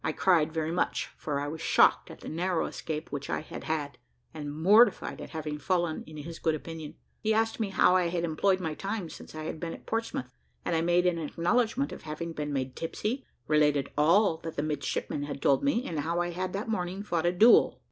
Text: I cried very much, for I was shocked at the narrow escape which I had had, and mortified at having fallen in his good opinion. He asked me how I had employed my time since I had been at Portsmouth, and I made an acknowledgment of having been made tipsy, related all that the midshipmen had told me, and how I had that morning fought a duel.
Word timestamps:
I 0.03 0.13
cried 0.13 0.51
very 0.51 0.71
much, 0.71 1.11
for 1.15 1.39
I 1.39 1.47
was 1.47 1.61
shocked 1.61 2.09
at 2.09 2.21
the 2.21 2.27
narrow 2.27 2.65
escape 2.65 3.11
which 3.11 3.29
I 3.29 3.41
had 3.41 3.65
had, 3.65 3.99
and 4.33 4.51
mortified 4.51 5.21
at 5.21 5.29
having 5.29 5.59
fallen 5.59 6.03
in 6.07 6.17
his 6.17 6.39
good 6.39 6.55
opinion. 6.55 6.95
He 7.19 7.35
asked 7.35 7.59
me 7.59 7.69
how 7.69 7.95
I 7.95 8.07
had 8.07 8.23
employed 8.23 8.59
my 8.59 8.73
time 8.73 9.09
since 9.11 9.35
I 9.35 9.43
had 9.43 9.59
been 9.59 9.73
at 9.75 9.85
Portsmouth, 9.85 10.31
and 10.65 10.75
I 10.75 10.81
made 10.81 11.05
an 11.05 11.19
acknowledgment 11.19 11.91
of 11.91 12.01
having 12.01 12.33
been 12.33 12.51
made 12.51 12.75
tipsy, 12.75 13.27
related 13.47 13.89
all 13.95 14.37
that 14.37 14.55
the 14.55 14.63
midshipmen 14.63 15.21
had 15.25 15.39
told 15.39 15.63
me, 15.63 15.85
and 15.87 15.99
how 15.99 16.19
I 16.19 16.31
had 16.31 16.51
that 16.53 16.67
morning 16.67 17.03
fought 17.03 17.27
a 17.27 17.31
duel. 17.31 17.79